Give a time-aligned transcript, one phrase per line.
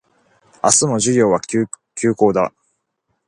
[0.63, 1.67] 明日も授業は休
[2.15, 2.51] 講だ